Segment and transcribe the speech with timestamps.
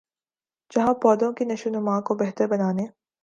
[0.71, 2.85] جہاں پودوں کی نشوونما کو بہتر بنانے